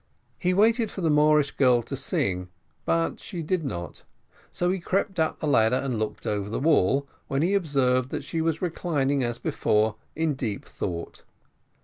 He 0.39 0.51
waited 0.51 0.89
for 0.89 1.01
the 1.01 1.11
Moorish 1.11 1.51
girl 1.51 1.83
to 1.83 1.95
sing, 1.95 2.47
but 2.85 3.19
she 3.19 3.43
did 3.43 3.63
not 3.63 4.01
so 4.49 4.71
he 4.71 4.79
crept 4.79 5.19
up 5.19 5.39
the 5.39 5.45
ladder 5.45 5.75
and 5.75 5.99
looked 5.99 6.25
over 6.25 6.49
the 6.49 6.59
wall 6.59 7.07
when 7.27 7.43
he 7.43 7.53
observed 7.53 8.09
that 8.09 8.23
she 8.23 8.41
was 8.41 8.63
reclining, 8.63 9.23
as 9.23 9.37
before, 9.37 9.97
in 10.15 10.33
deep 10.33 10.65
thought. 10.65 11.21